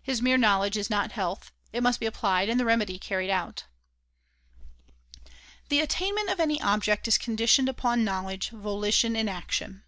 His 0.00 0.22
mere 0.22 0.38
knowledge 0.38 0.76
is 0.76 0.88
not 0.90 1.10
health; 1.10 1.50
it 1.72 1.82
must 1.82 1.98
be 1.98 2.06
applied 2.06 2.48
and 2.48 2.60
the 2.60 2.64
remedy 2.64 3.00
carried 3.00 3.30
out. 3.30 3.64
The 5.70 5.80
attainment 5.80 6.30
of 6.30 6.38
any 6.38 6.62
object 6.62 7.08
is 7.08 7.18
conditioned 7.18 7.68
upon 7.68 8.04
knowledge, 8.04 8.50
volition 8.50 9.16
and 9.16 9.28
action. 9.28 9.82